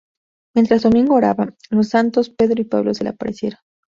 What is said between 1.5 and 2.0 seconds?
los